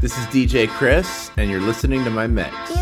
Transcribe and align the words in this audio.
This 0.00 0.16
is 0.16 0.24
DJ 0.26 0.66
Chris, 0.68 1.30
and 1.36 1.50
you're 1.50 1.60
listening 1.60 2.04
to 2.04 2.10
my 2.10 2.26
mix. 2.26 2.79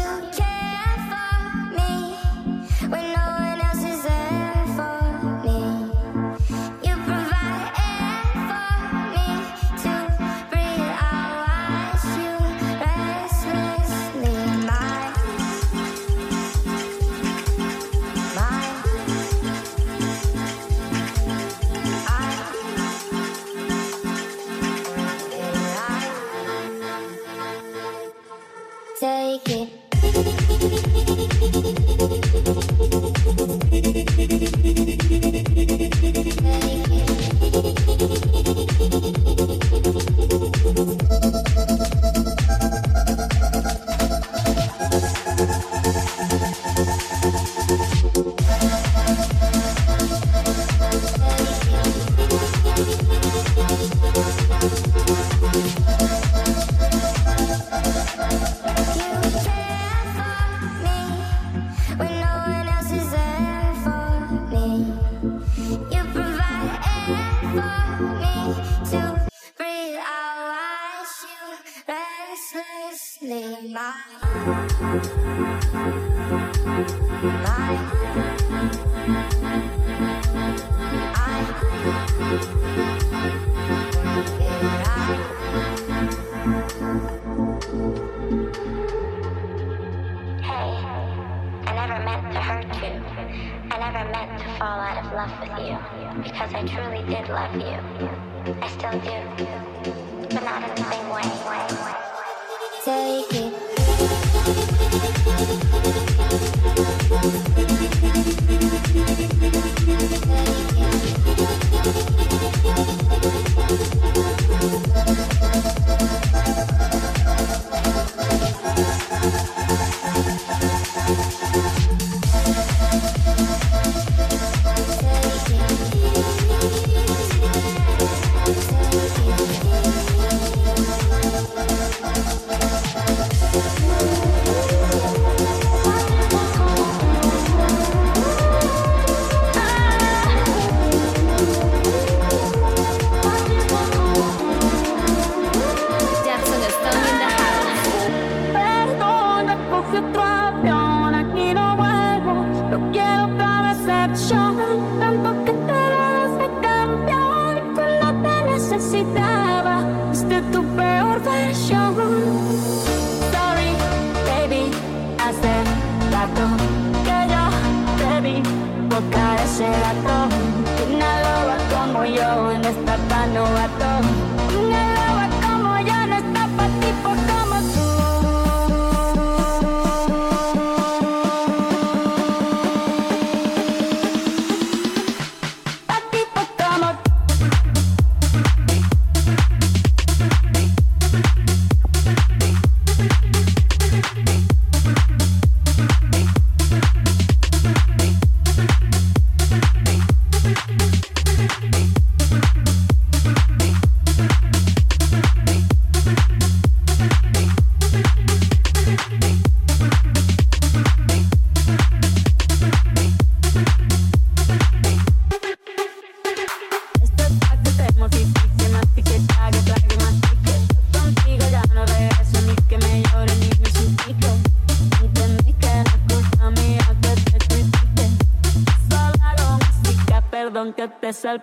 empezar 231.08 231.42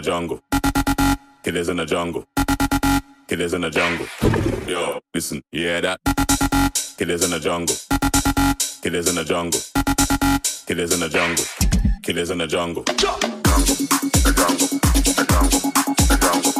The 0.00 0.06
jungle. 0.06 0.40
Killers 1.44 1.68
in 1.68 1.76
the 1.76 1.84
jungle. 1.84 2.24
Killers 3.28 3.52
in 3.52 3.60
the 3.60 3.68
jungle. 3.68 4.06
Yo, 4.66 4.98
listen, 5.12 5.42
you 5.52 5.64
hear 5.64 5.82
that? 5.82 6.00
Killers 6.96 7.22
in 7.22 7.30
the 7.32 7.38
jungle. 7.38 7.76
Killers 8.80 9.08
in 9.10 9.16
the 9.16 9.24
jungle. 9.24 9.60
Killers 10.64 10.94
in 10.94 11.00
the 11.00 11.08
jungle. 11.10 11.44
Killers 12.02 12.30
in. 12.30 12.40
A. 12.40 12.44
A. 12.44 12.48
A. 12.48 12.54
A. 12.54 12.86
A 14.22 14.40
jungle. 16.16 16.54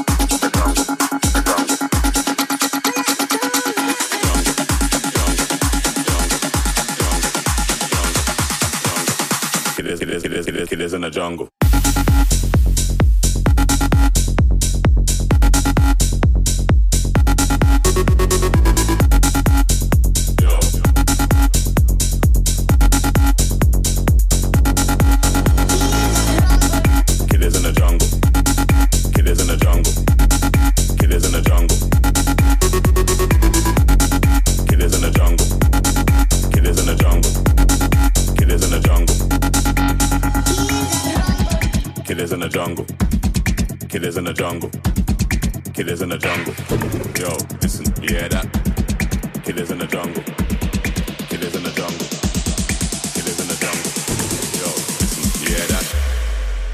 Killers, 9.76 9.98
killers, 9.98 10.22
killers, 10.22 10.44
killers, 10.44 10.68
killers 10.68 10.92
in 10.92 11.00
the 11.00 11.11
jungle. 11.11 11.48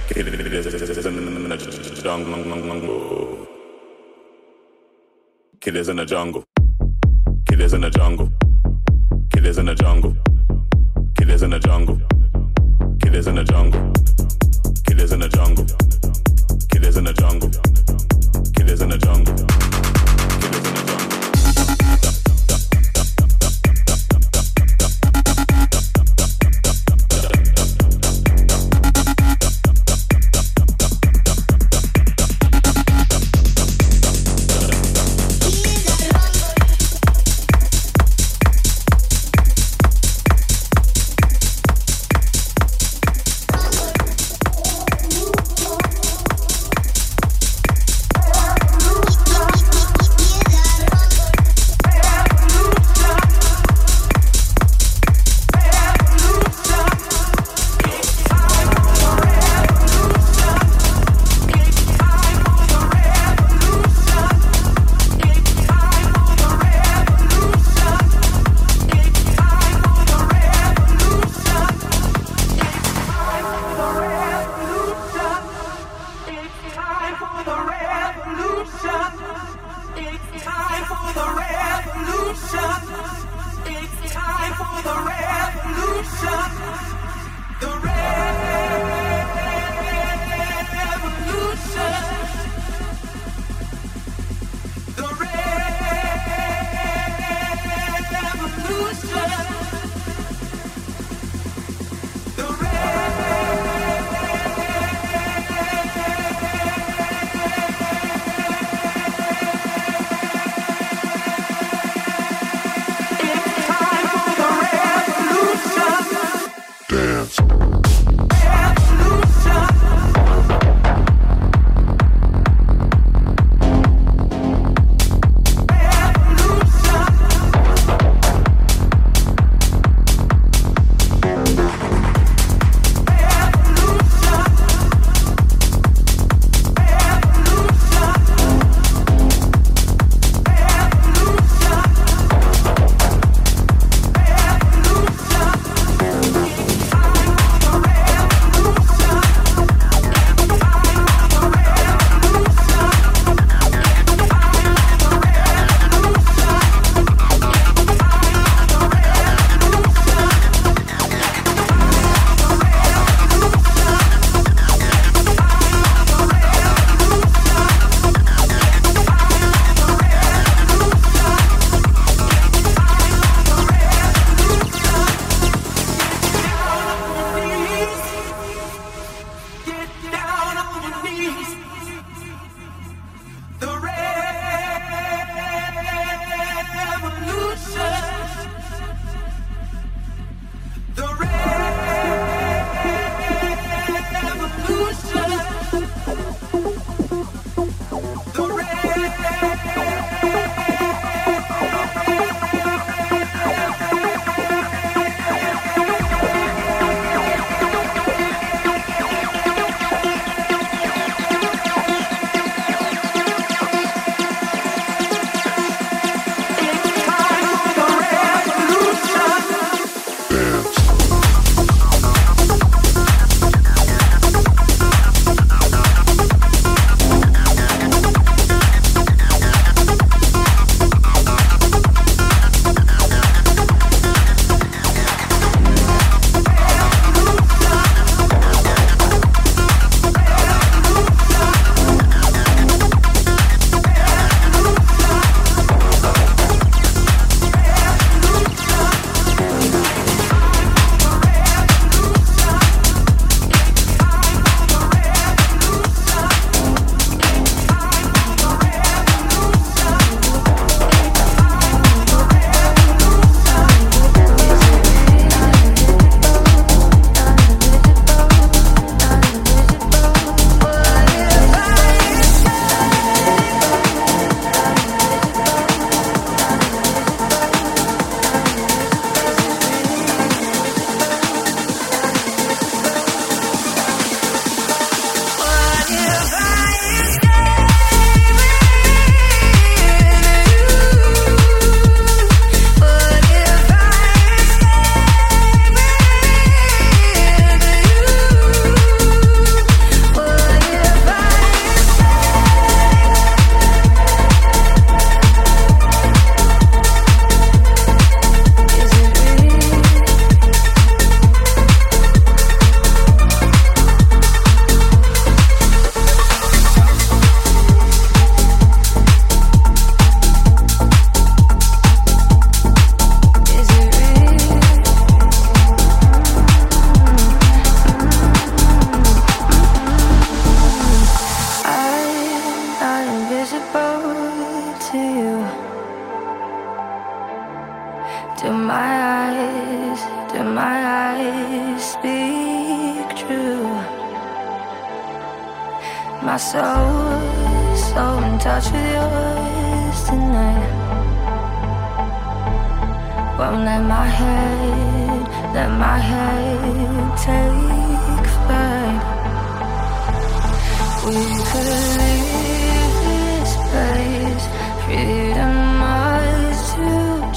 Jungle. 0.06 0.34
Killers 5.60 5.88
in 5.88 5.96
the 5.96 6.04
jungle. 6.06 6.44
Killers 7.46 7.72
in 7.72 7.80
the 7.80 7.90
jungle. 7.90 8.30
Killers 9.30 9.58
in 9.58 9.66
the 9.66 9.74
jungle. 9.74 10.16
Killers 11.16 11.42
in 11.42 11.50
the 11.50 11.58
jungle. 11.58 12.00
Killers 13.02 13.26
in 13.26 13.34
the 13.34 13.44
jungle. 13.44 13.92
Killers 14.86 15.12
in 15.12 15.20
the 15.20 15.28
jungle. 15.28 15.66
Killers 16.70 16.96
in 16.96 17.04
the 17.04 17.12
jungle. 17.12 17.50
Killers 18.54 18.80
in 18.80 18.88
the 18.88 18.98
jungle. 18.98 19.75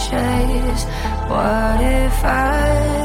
Chase. 0.09 0.83
What 1.29 1.81
if 1.81 2.23
I 2.25 2.98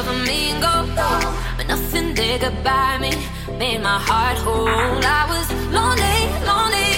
over 0.00 0.16
me 0.24 0.50
and 0.50 0.62
go. 0.62 0.74
But 1.56 1.66
nothing 1.68 2.14
there 2.14 2.38
goodbye 2.38 2.98
me, 2.98 3.12
made 3.58 3.82
my 3.82 3.98
heart 3.98 4.38
whole. 4.38 4.68
I 4.68 5.22
was 5.32 5.46
lonely, 5.76 6.18
lonely. 6.46 6.89